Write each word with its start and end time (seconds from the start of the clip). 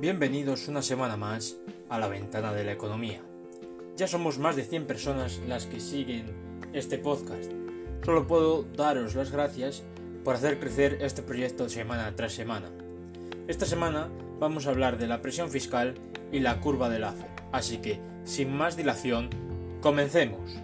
Bienvenidos 0.00 0.68
una 0.68 0.80
semana 0.80 1.16
más 1.16 1.56
a 1.88 1.98
la 1.98 2.06
ventana 2.06 2.52
de 2.52 2.62
la 2.62 2.70
economía. 2.70 3.20
Ya 3.96 4.06
somos 4.06 4.38
más 4.38 4.54
de 4.54 4.62
100 4.62 4.86
personas 4.86 5.40
las 5.48 5.66
que 5.66 5.80
siguen 5.80 6.26
este 6.72 6.98
podcast. 6.98 7.50
Solo 8.04 8.28
puedo 8.28 8.62
daros 8.62 9.16
las 9.16 9.32
gracias 9.32 9.82
por 10.22 10.36
hacer 10.36 10.60
crecer 10.60 10.98
este 11.00 11.22
proyecto 11.22 11.68
semana 11.68 12.14
tras 12.14 12.32
semana. 12.32 12.70
Esta 13.48 13.66
semana 13.66 14.08
vamos 14.38 14.68
a 14.68 14.70
hablar 14.70 14.98
de 14.98 15.08
la 15.08 15.20
presión 15.20 15.50
fiscal 15.50 15.96
y 16.30 16.38
la 16.38 16.60
curva 16.60 16.88
del 16.88 17.02
AFE. 17.02 17.26
Así 17.50 17.78
que, 17.78 17.98
sin 18.22 18.56
más 18.56 18.76
dilación, 18.76 19.30
comencemos. 19.80 20.60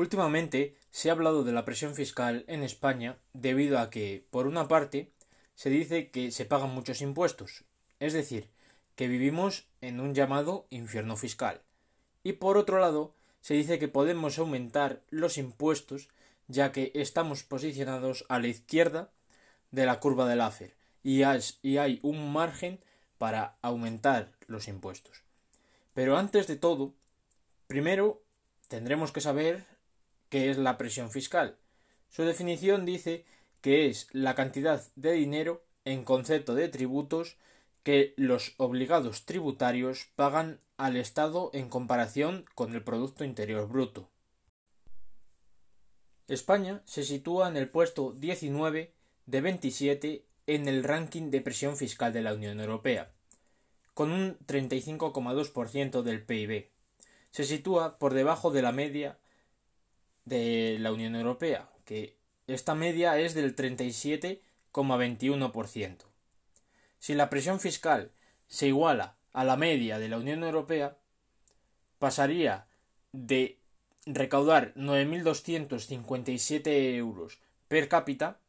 Últimamente 0.00 0.78
se 0.90 1.10
ha 1.10 1.12
hablado 1.12 1.44
de 1.44 1.52
la 1.52 1.66
presión 1.66 1.94
fiscal 1.94 2.46
en 2.48 2.62
España 2.62 3.18
debido 3.34 3.78
a 3.78 3.90
que, 3.90 4.24
por 4.30 4.46
una 4.46 4.66
parte, 4.66 5.12
se 5.54 5.68
dice 5.68 6.10
que 6.10 6.30
se 6.30 6.46
pagan 6.46 6.70
muchos 6.70 7.02
impuestos, 7.02 7.64
es 7.98 8.14
decir, 8.14 8.48
que 8.96 9.08
vivimos 9.08 9.68
en 9.82 10.00
un 10.00 10.14
llamado 10.14 10.66
infierno 10.70 11.18
fiscal, 11.18 11.60
y 12.22 12.32
por 12.32 12.56
otro 12.56 12.78
lado, 12.78 13.14
se 13.42 13.52
dice 13.52 13.78
que 13.78 13.88
podemos 13.88 14.38
aumentar 14.38 15.02
los 15.10 15.36
impuestos 15.36 16.08
ya 16.48 16.72
que 16.72 16.92
estamos 16.94 17.42
posicionados 17.42 18.24
a 18.30 18.38
la 18.38 18.48
izquierda 18.48 19.10
de 19.70 19.84
la 19.84 20.00
curva 20.00 20.26
del 20.26 20.40
AFER 20.40 20.74
y 21.02 21.24
hay 21.24 22.00
un 22.00 22.32
margen 22.32 22.80
para 23.18 23.58
aumentar 23.60 24.32
los 24.46 24.66
impuestos. 24.66 25.24
Pero 25.92 26.16
antes 26.16 26.46
de 26.46 26.56
todo, 26.56 26.94
primero 27.66 28.22
tendremos 28.68 29.12
que 29.12 29.20
saber 29.20 29.68
¿Qué 30.30 30.48
es 30.48 30.58
la 30.58 30.78
presión 30.78 31.10
fiscal? 31.10 31.58
Su 32.08 32.22
definición 32.22 32.86
dice 32.86 33.26
que 33.60 33.88
es 33.88 34.06
la 34.12 34.36
cantidad 34.36 34.80
de 34.94 35.12
dinero 35.12 35.64
en 35.84 36.04
concepto 36.04 36.54
de 36.54 36.68
tributos 36.68 37.36
que 37.82 38.14
los 38.16 38.54
obligados 38.56 39.26
tributarios 39.26 40.06
pagan 40.14 40.60
al 40.76 40.96
Estado 40.96 41.50
en 41.52 41.68
comparación 41.68 42.44
con 42.54 42.72
el 42.74 42.84
Producto 42.84 43.24
Interior 43.24 43.68
Bruto. 43.68 44.08
España 46.28 46.80
se 46.84 47.02
sitúa 47.02 47.48
en 47.48 47.56
el 47.56 47.68
puesto 47.68 48.12
19 48.12 48.94
de 49.26 49.40
27 49.40 50.26
en 50.46 50.68
el 50.68 50.84
ranking 50.84 51.30
de 51.30 51.40
presión 51.40 51.76
fiscal 51.76 52.12
de 52.12 52.22
la 52.22 52.34
Unión 52.34 52.60
Europea, 52.60 53.10
con 53.94 54.12
un 54.12 54.38
35,2% 54.46 56.02
del 56.02 56.24
PIB. 56.24 56.70
Se 57.30 57.42
sitúa 57.42 57.98
por 57.98 58.14
debajo 58.14 58.52
de 58.52 58.62
la 58.62 58.70
media 58.70 59.18
de 60.24 60.78
la 60.80 60.92
Unión 60.92 61.16
Europea, 61.16 61.68
que 61.84 62.16
esta 62.46 62.74
media 62.74 63.18
es 63.18 63.34
del 63.34 63.54
37,21%. 63.56 66.04
Si 66.98 67.14
la 67.14 67.28
presión 67.30 67.60
fiscal 67.60 68.10
se 68.46 68.66
iguala 68.68 69.16
a 69.32 69.44
la 69.44 69.56
media 69.56 69.98
de 69.98 70.08
la 70.08 70.18
Unión 70.18 70.44
Europea, 70.44 70.98
pasaría 71.98 72.66
de 73.12 73.58
recaudar 74.06 74.72
9.257 74.74 76.96
euros 76.96 77.38
per 77.68 77.88
cápita 77.88 78.40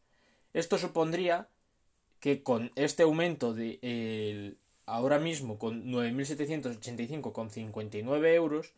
Esto 0.53 0.77
supondría 0.77 1.47
que 2.23 2.41
con 2.41 2.71
este 2.75 3.03
aumento 3.03 3.53
de 3.53 4.55
ahora 4.85 5.19
mismo 5.19 5.59
con 5.59 5.91
9.785,59 5.91 8.33
euros, 8.33 8.71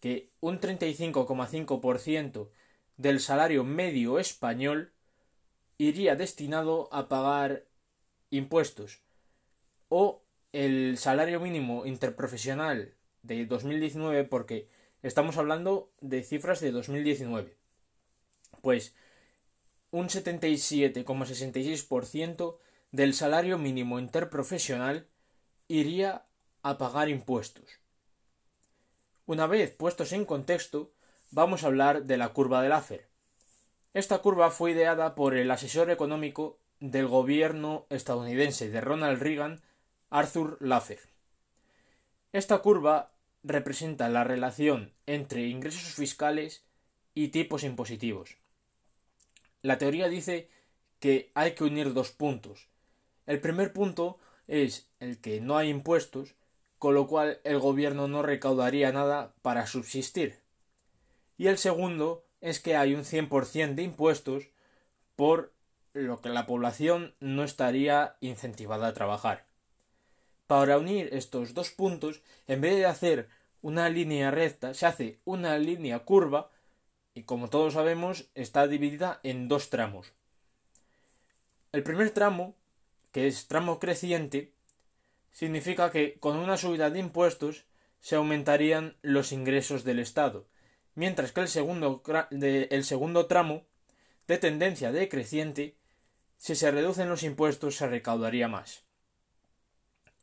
que 0.00 0.26
un 0.40 0.58
35,5% 0.58 2.48
del 2.96 3.20
salario 3.20 3.62
medio 3.62 4.18
español 4.18 4.90
iría 5.78 6.16
destinado 6.16 6.88
a 6.90 7.08
pagar 7.08 7.62
impuestos 8.30 8.98
o 9.88 10.24
el 10.52 10.98
salario 10.98 11.38
mínimo 11.38 11.86
interprofesional 11.86 12.94
de 13.22 13.46
2019 13.46 14.24
porque 14.24 14.66
estamos 15.04 15.36
hablando 15.36 15.92
de 16.00 16.24
cifras 16.24 16.58
de 16.58 16.72
2019 16.72 17.56
pues 18.62 18.96
un 19.92 20.08
77,66% 20.08 22.58
del 22.92 23.14
salario 23.14 23.58
mínimo 23.58 23.98
interprofesional 23.98 25.06
iría 25.68 26.26
a 26.62 26.78
pagar 26.78 27.08
impuestos. 27.08 27.80
Una 29.26 29.46
vez 29.46 29.70
puestos 29.70 30.12
en 30.12 30.24
contexto, 30.24 30.92
vamos 31.30 31.62
a 31.62 31.68
hablar 31.68 32.04
de 32.04 32.16
la 32.16 32.30
curva 32.32 32.62
de 32.62 32.68
Laffer. 32.68 33.08
Esta 33.94 34.18
curva 34.18 34.50
fue 34.50 34.72
ideada 34.72 35.14
por 35.14 35.36
el 35.36 35.50
asesor 35.50 35.90
económico 35.90 36.58
del 36.80 37.06
gobierno 37.06 37.86
estadounidense 37.90 38.70
de 38.70 38.80
Ronald 38.80 39.20
Reagan, 39.22 39.62
Arthur 40.08 40.56
Laffer. 40.60 41.00
Esta 42.32 42.58
curva 42.58 43.12
representa 43.42 44.08
la 44.08 44.24
relación 44.24 44.92
entre 45.06 45.46
ingresos 45.46 45.94
fiscales 45.94 46.64
y 47.14 47.28
tipos 47.28 47.64
impositivos. 47.64 48.36
La 49.62 49.78
teoría 49.78 50.08
dice 50.08 50.48
que 51.00 51.30
hay 51.34 51.54
que 51.54 51.64
unir 51.64 51.92
dos 51.92 52.10
puntos, 52.10 52.69
el 53.26 53.40
primer 53.40 53.72
punto 53.72 54.18
es 54.48 54.88
el 54.98 55.20
que 55.20 55.40
no 55.40 55.56
hay 55.56 55.68
impuestos, 55.68 56.34
con 56.78 56.94
lo 56.94 57.06
cual 57.06 57.40
el 57.44 57.58
gobierno 57.58 58.08
no 58.08 58.22
recaudaría 58.22 58.92
nada 58.92 59.34
para 59.42 59.66
subsistir. 59.66 60.40
Y 61.38 61.46
el 61.46 61.58
segundo 61.58 62.24
es 62.40 62.60
que 62.60 62.76
hay 62.76 62.94
un 62.94 63.04
100% 63.04 63.74
de 63.74 63.82
impuestos 63.82 64.48
por 65.16 65.52
lo 65.92 66.20
que 66.20 66.28
la 66.28 66.46
población 66.46 67.14
no 67.20 67.44
estaría 67.44 68.16
incentivada 68.20 68.88
a 68.88 68.94
trabajar. 68.94 69.46
Para 70.46 70.78
unir 70.78 71.08
estos 71.12 71.54
dos 71.54 71.70
puntos, 71.70 72.22
en 72.46 72.60
vez 72.60 72.76
de 72.76 72.86
hacer 72.86 73.28
una 73.62 73.88
línea 73.88 74.30
recta, 74.30 74.74
se 74.74 74.86
hace 74.86 75.18
una 75.24 75.58
línea 75.58 76.00
curva 76.00 76.50
y 77.14 77.24
como 77.24 77.50
todos 77.50 77.74
sabemos 77.74 78.28
está 78.34 78.66
dividida 78.66 79.20
en 79.22 79.48
dos 79.48 79.70
tramos. 79.70 80.12
El 81.72 81.82
primer 81.82 82.10
tramo 82.10 82.54
que 83.12 83.26
es 83.26 83.48
tramo 83.48 83.78
creciente, 83.78 84.52
significa 85.30 85.90
que 85.90 86.18
con 86.18 86.36
una 86.36 86.56
subida 86.56 86.90
de 86.90 86.98
impuestos 86.98 87.66
se 88.00 88.16
aumentarían 88.16 88.96
los 89.02 89.32
ingresos 89.32 89.84
del 89.84 89.98
Estado, 89.98 90.46
mientras 90.94 91.32
que 91.32 91.40
el 91.40 91.48
segundo, 91.48 92.02
el 92.30 92.84
segundo 92.84 93.26
tramo, 93.26 93.66
de 94.26 94.38
tendencia 94.38 94.92
decreciente, 94.92 95.76
si 96.36 96.54
se 96.54 96.70
reducen 96.70 97.08
los 97.08 97.22
impuestos 97.22 97.76
se 97.76 97.88
recaudaría 97.88 98.48
más. 98.48 98.84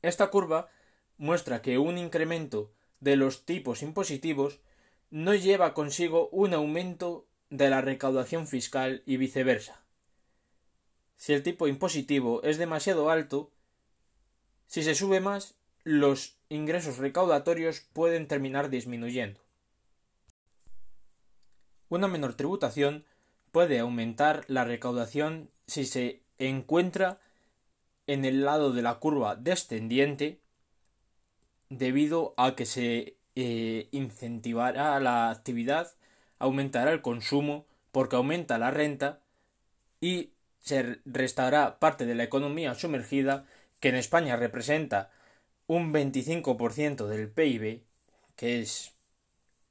Esta 0.02 0.28
curva 0.28 0.69
muestra 1.18 1.62
que 1.62 1.78
un 1.78 1.98
incremento 1.98 2.72
de 3.00 3.16
los 3.16 3.46
tipos 3.46 3.84
impositivos 3.84 4.59
no 5.09 5.36
lleva 5.36 5.74
consigo 5.74 6.30
un 6.30 6.54
aumento 6.54 7.28
de 7.50 7.69
la 7.69 7.81
recaudación 7.81 8.48
fiscal 8.48 9.04
y 9.06 9.18
viceversa 9.18 9.87
si 11.17 11.33
el 11.33 11.44
tipo 11.44 11.67
impositivo 11.67 12.41
es 12.44 12.57
demasiado 12.57 13.09
alto, 13.09 13.51
si 14.67 14.83
se 14.83 14.95
sube 14.95 15.19
más, 15.19 15.55
los 15.83 16.38
ingresos 16.50 16.97
recaudatorios 16.97 17.81
pueden 17.94 18.28
terminar 18.28 18.69
disminuyendo. 18.69 19.41
Una 21.89 22.07
menor 22.07 22.35
tributación 22.35 23.06
puede 23.51 23.79
aumentar 23.79 24.44
la 24.47 24.66
recaudación 24.66 25.50
si 25.66 25.85
se 25.85 26.21
encuentra 26.38 27.19
en 28.06 28.25
el 28.25 28.44
lado 28.44 28.71
de 28.71 28.81
la 28.81 29.00
curva 29.00 29.36
descendiente 29.36 30.39
debido 31.69 32.33
a 32.38 32.56
que 32.56 32.65
se 32.65 33.18
eh, 33.36 33.88
incentivará 33.92 35.00
la 35.00 35.30
actividad, 35.30 35.94
aumentará 36.39 36.92
el 36.92 37.01
consumo 37.01 37.65
porque 37.92 38.15
aumenta 38.15 38.57
la 38.57 38.71
renta 38.71 39.21
y 40.01 40.31
se 40.68 41.00
restará 41.06 41.80
parte 41.80 42.06
de 42.06 42.16
la 42.16 42.24
economía 42.24 42.75
sumergida, 42.75 43.46
que 43.80 43.90
en 43.90 43.96
España 43.96 44.36
representa 44.36 45.12
un 45.66 45.94
25% 45.94 47.08
del 47.08 47.30
PIB, 47.30 47.84
que 48.36 48.60
es, 48.60 48.94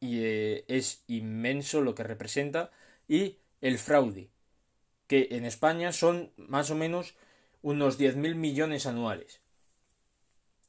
y, 0.01 0.21
eh, 0.25 0.65
es 0.69 1.05
inmenso 1.07 1.81
lo 1.81 1.95
que 1.95 2.03
representa, 2.03 2.71
y 3.09 3.39
el 3.61 3.79
fraude, 3.79 4.31
que 5.07 5.29
en 5.33 5.45
España 5.45 5.93
son 5.93 6.33
más 6.37 6.71
o 6.71 6.75
menos 6.75 7.15
unos 7.63 7.99
10.000 7.99 8.35
millones 8.35 8.87
anuales. 8.87 9.41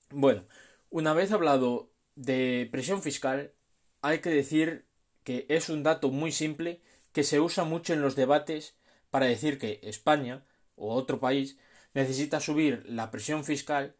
Bueno, 0.10 0.46
una 0.90 1.14
vez 1.14 1.32
hablado 1.32 1.92
de 2.16 2.68
presión 2.72 3.02
fiscal, 3.02 3.54
hay 4.02 4.20
que 4.20 4.30
decir 4.30 4.86
que 5.24 5.46
es 5.50 5.70
un 5.70 5.84
dato 5.84 6.10
muy 6.10 6.32
simple 6.32 6.82
que 7.12 7.24
se 7.24 7.40
usa 7.40 7.64
mucho 7.66 7.94
en 7.94 8.02
los 8.02 8.16
debates 8.16 8.77
para 9.18 9.26
decir 9.26 9.58
que 9.58 9.80
España 9.82 10.44
o 10.76 10.94
otro 10.94 11.20
país 11.20 11.58
necesita 11.96 12.40
subir 12.40 12.86
la 12.88 13.10
presión 13.10 13.44
fiscal 13.44 13.96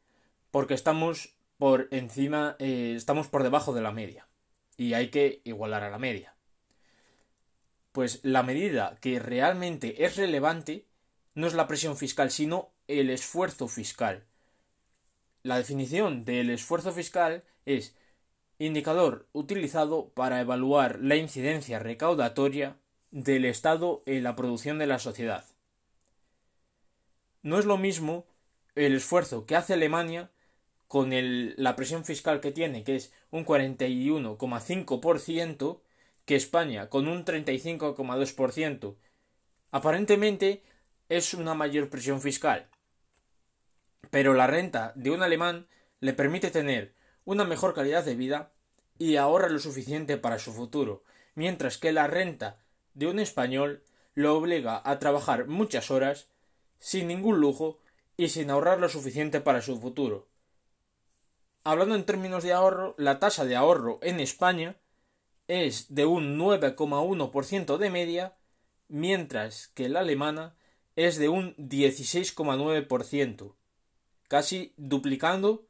porque 0.52 0.76
estamos 0.76 1.34
por 1.58 1.88
encima, 1.90 2.56
eh, 2.60 2.94
estamos 2.96 3.28
por 3.28 3.42
debajo 3.42 3.74
de 3.74 3.82
la 3.82 3.92
media 3.92 4.28
y 4.78 4.94
hay 4.94 5.08
que 5.08 5.42
igualar 5.44 5.82
a 5.84 5.90
la 5.90 5.98
media. 5.98 6.36
Pues 7.94 8.20
la 8.22 8.44
medida 8.44 9.00
que 9.02 9.18
realmente 9.18 10.06
es 10.06 10.18
relevante 10.18 10.86
no 11.34 11.48
es 11.48 11.56
la 11.56 11.66
presión 11.66 11.98
fiscal, 11.98 12.30
sino 12.30 12.70
el 12.88 13.10
esfuerzo 13.10 13.68
fiscal. 13.68 14.24
La 15.42 15.58
definición 15.58 16.26
del 16.26 16.52
esfuerzo 16.52 16.92
fiscal 16.92 17.44
es 17.66 17.96
indicador 18.60 19.26
utilizado 19.34 20.10
para 20.10 20.42
evaluar 20.42 21.00
la 21.02 21.16
incidencia 21.16 21.80
recaudatoria 21.80 22.78
del 23.24 23.46
Estado 23.46 24.04
en 24.06 24.22
la 24.22 24.36
producción 24.36 24.78
de 24.78 24.86
la 24.86 25.00
sociedad. 25.00 25.44
No 27.42 27.58
es 27.58 27.66
lo 27.66 27.80
mismo 27.80 28.28
el 28.76 28.96
esfuerzo 28.96 29.48
que 29.48 29.56
hace 29.56 29.74
Alemania 29.74 30.30
con 30.88 31.10
la 31.12 31.76
presión 31.76 32.06
fiscal 32.06 32.42
que 32.42 32.52
tiene, 32.52 32.84
que 32.84 32.96
es 32.96 33.12
un 33.32 33.44
41,5%, 33.44 35.82
que 36.26 36.36
España 36.36 36.90
con 36.90 37.08
un 37.08 37.26
35,2%. 37.26 38.96
Aparentemente 39.72 40.62
es 41.10 41.34
una 41.34 41.56
mayor 41.56 41.90
presión 41.90 42.22
fiscal. 42.22 42.70
Pero 44.12 44.36
la 44.36 44.46
renta 44.46 44.94
de 44.96 45.10
un 45.10 45.24
alemán 45.24 45.66
le 46.02 46.14
permite 46.14 46.52
tener 46.52 46.94
una 47.26 47.46
mejor 47.46 47.74
calidad 47.74 48.06
de 48.06 48.16
vida 48.16 48.52
y 49.00 49.16
ahorra 49.16 49.50
lo 49.50 49.58
suficiente 49.58 50.18
para 50.18 50.38
su 50.38 50.54
futuro, 50.54 51.04
mientras 51.34 51.80
que 51.80 51.92
la 51.92 52.06
renta 52.06 52.60
de 52.98 53.06
un 53.06 53.20
español 53.20 53.84
lo 54.16 54.36
obliga 54.36 54.82
a 54.84 54.98
trabajar 54.98 55.46
muchas 55.46 55.92
horas, 55.92 56.30
sin 56.80 57.08
ningún 57.08 57.40
lujo 57.40 57.80
y 58.18 58.30
sin 58.30 58.50
ahorrar 58.50 58.80
lo 58.80 58.90
suficiente 58.90 59.40
para 59.40 59.62
su 59.62 59.80
futuro. 59.80 60.28
Hablando 61.64 61.94
en 61.94 62.06
términos 62.06 62.44
de 62.44 62.54
ahorro, 62.54 62.96
la 62.98 63.20
tasa 63.20 63.46
de 63.46 63.56
ahorro 63.56 64.00
en 64.02 64.20
España 64.20 64.78
es 65.48 65.94
de 65.94 66.08
un 66.08 66.40
9,1% 66.40 67.78
de 67.78 67.90
media, 67.92 68.36
mientras 68.88 69.68
que 69.68 69.90
la 69.90 70.00
alemana 70.00 70.56
es 70.96 71.18
de 71.18 71.30
un 71.30 71.56
16,9%, 71.58 73.54
casi 74.28 74.74
duplicando 74.78 75.68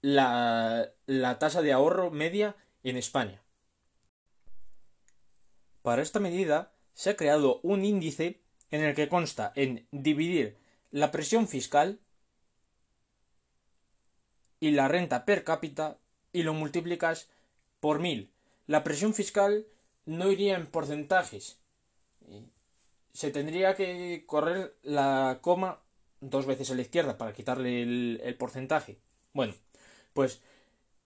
la, 0.00 0.90
la 1.06 1.38
tasa 1.38 1.62
de 1.62 1.72
ahorro 1.72 2.10
media 2.10 2.56
en 2.82 2.96
España. 2.96 3.43
Para 5.84 6.00
esta 6.00 6.18
medida 6.18 6.72
se 6.94 7.10
ha 7.10 7.16
creado 7.16 7.60
un 7.62 7.84
índice 7.84 8.40
en 8.70 8.82
el 8.82 8.94
que 8.94 9.10
consta 9.10 9.52
en 9.54 9.86
dividir 9.90 10.56
la 10.90 11.10
presión 11.10 11.46
fiscal 11.46 12.00
y 14.60 14.70
la 14.70 14.88
renta 14.88 15.26
per 15.26 15.44
cápita 15.44 15.98
y 16.32 16.42
lo 16.42 16.54
multiplicas 16.54 17.28
por 17.80 17.98
mil. 17.98 18.32
La 18.66 18.82
presión 18.82 19.12
fiscal 19.12 19.66
no 20.06 20.32
iría 20.32 20.56
en 20.56 20.68
porcentajes. 20.68 21.58
Se 23.12 23.30
tendría 23.30 23.74
que 23.74 24.24
correr 24.26 24.78
la 24.82 25.40
coma 25.42 25.82
dos 26.22 26.46
veces 26.46 26.70
a 26.70 26.76
la 26.76 26.80
izquierda 26.80 27.18
para 27.18 27.34
quitarle 27.34 27.82
el, 27.82 28.36
porcentaje. 28.38 28.96
Bueno, 29.34 29.52
pues 30.14 30.40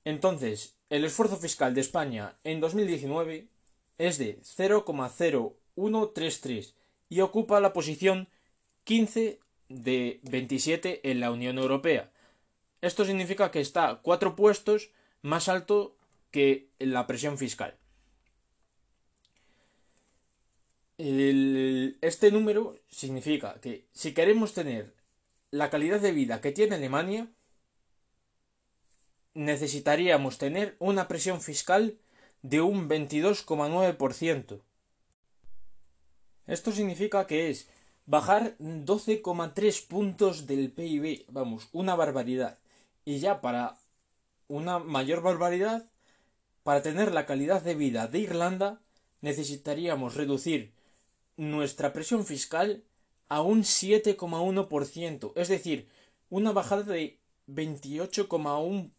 entonces 0.04 0.76
el 0.88 1.04
esfuerzo 1.04 1.36
fiscal 1.36 1.75
de 1.75 1.80
España 1.80 2.38
en 2.44 2.60
2019 2.60 3.57
es 3.99 4.19
de 4.19 4.41
0,0133 4.41 6.75
y 7.09 7.21
ocupa 7.21 7.61
la 7.61 7.73
posición 7.73 8.29
15 8.85 9.39
de 9.69 10.21
27 10.23 11.11
en 11.11 11.21
la 11.21 11.31
Unión 11.31 11.59
Europea. 11.59 12.11
Esto 12.81 13.05
significa 13.05 13.50
que 13.50 13.61
está 13.61 14.00
cuatro 14.03 14.35
puestos 14.37 14.91
más 15.23 15.49
alto 15.49 15.97
que 16.31 16.69
la 16.79 17.06
presión 17.06 17.39
fiscal. 17.39 17.77
este 20.99 22.33
número 22.33 22.77
significa 22.89 23.61
que 23.61 23.87
si 23.93 24.15
queremos 24.15 24.53
tener 24.53 24.97
la 25.53 25.71
calidad 25.71 26.00
de 26.00 26.11
vida 26.11 26.41
que 26.41 26.50
tiene 26.50 26.75
Alemania, 26.75 27.29
necesitaríamos 29.35 30.39
tener 30.39 30.75
una 30.81 31.06
presión 31.06 31.41
fiscal 31.41 31.99
de 32.43 32.61
un 32.61 32.88
22,9%. 32.88 34.61
Esto 36.46 36.73
significa 36.73 37.26
que 37.26 37.50
es 37.50 37.69
bajar 38.06 38.56
12,3 38.58 39.87
puntos 39.87 40.46
del 40.46 40.73
PIB. 40.73 41.26
Vamos, 41.29 41.69
una 41.73 41.94
barbaridad. 41.94 42.58
Y 43.05 43.19
ya 43.19 43.40
para 43.40 43.76
una 44.49 44.79
mayor 44.79 45.23
barbaridad, 45.23 45.90
para 46.62 46.82
tener 46.82 47.12
la 47.12 47.26
calidad 47.26 47.62
de 47.62 47.75
vida 47.75 48.06
de 48.06 48.20
Irlanda, 48.20 48.81
necesitaríamos 49.20 50.14
reducir 50.14 50.73
nuestra 51.37 51.93
presión 51.93 52.25
fiscal 52.25 52.82
a 53.29 53.43
un 53.43 53.62
7,1%. 53.62 55.32
Es 55.37 55.49
decir, 55.49 55.88
una 56.31 56.52
bajada 56.52 56.82
de 56.82 57.19
28,1 57.46 58.90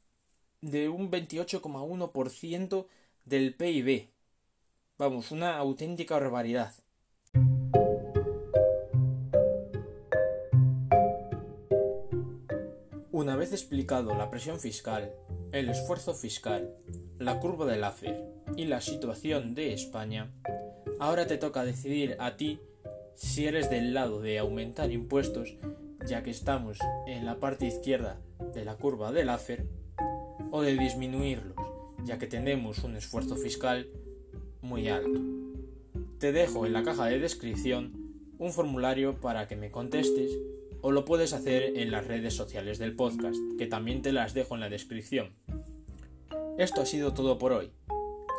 de 0.62 0.90
un 0.90 1.10
28,1% 1.10 2.86
del 3.30 3.54
PIB. 3.54 4.10
Vamos, 4.98 5.30
una 5.30 5.58
auténtica 5.58 6.16
barbaridad. 6.16 6.74
Una 13.12 13.36
vez 13.36 13.52
explicado 13.52 14.16
la 14.16 14.32
presión 14.32 14.60
fiscal, 14.60 15.14
el 15.52 15.70
esfuerzo 15.70 16.16
fiscal, 16.16 16.76
la 17.20 17.40
curva 17.40 17.68
de 17.68 17.78
Laffer 17.78 18.26
y 18.58 18.66
la 18.66 18.82
situación 18.82 19.54
de 19.54 19.74
España, 19.74 20.34
ahora 21.00 21.28
te 21.28 21.38
toca 21.38 21.64
decidir 21.64 22.18
a 22.20 22.36
ti 22.36 22.60
si 23.14 23.46
eres 23.46 23.70
del 23.70 23.94
lado 23.94 24.22
de 24.22 24.40
aumentar 24.40 24.92
impuestos, 24.92 25.56
ya 26.08 26.24
que 26.24 26.32
estamos 26.32 26.80
en 27.06 27.26
la 27.26 27.40
parte 27.40 27.68
izquierda 27.68 28.20
de 28.56 28.66
la 28.66 28.76
curva 28.76 29.12
de 29.12 29.26
Laffer, 29.26 29.68
o 30.52 30.64
de 30.64 30.76
disminuirlos, 30.76 31.59
ya 32.06 32.18
que 32.18 32.28
tenemos 32.28 32.84
un 32.84 32.96
esfuerzo 32.96 33.36
fiscal 33.36 33.88
muy 34.62 34.88
alto. 34.88 35.22
Te 36.20 36.32
dejo 36.32 36.66
en 36.66 36.74
la 36.74 36.84
caja 36.84 37.06
de 37.06 37.20
descripción 37.20 37.94
un 38.38 38.54
formulario 38.54 39.20
para 39.20 39.48
que 39.48 39.56
me 39.56 39.72
contestes 39.72 40.32
o 40.82 40.92
lo 40.92 41.06
puedes 41.06 41.34
hacer 41.34 41.78
en 41.78 41.92
las 41.92 42.08
redes 42.08 42.34
sociales 42.34 42.80
del 42.80 42.96
podcast, 42.96 43.38
que 43.58 43.68
también 43.68 44.02
te 44.02 44.14
las 44.14 44.34
dejo 44.34 44.56
en 44.56 44.62
la 44.62 44.70
descripción. 44.70 45.34
Esto 46.58 46.82
ha 46.82 46.86
sido 46.86 47.14
todo 47.14 47.38
por 47.38 47.52
hoy. 47.52 47.72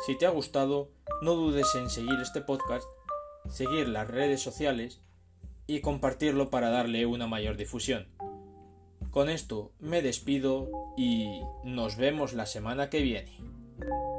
Si 0.05 0.17
te 0.17 0.25
ha 0.25 0.29
gustado, 0.29 0.89
no 1.21 1.35
dudes 1.35 1.67
en 1.75 1.89
seguir 1.89 2.19
este 2.21 2.41
podcast, 2.41 2.85
seguir 3.49 3.87
las 3.87 4.07
redes 4.07 4.41
sociales 4.41 5.01
y 5.67 5.81
compartirlo 5.81 6.49
para 6.49 6.69
darle 6.69 7.05
una 7.05 7.27
mayor 7.27 7.57
difusión. 7.57 8.07
Con 9.11 9.29
esto 9.29 9.71
me 9.79 10.01
despido 10.01 10.69
y 10.97 11.41
nos 11.63 11.97
vemos 11.97 12.33
la 12.33 12.45
semana 12.45 12.89
que 12.89 13.01
viene. 13.01 13.50
Thank 13.81 13.93
you 13.93 14.10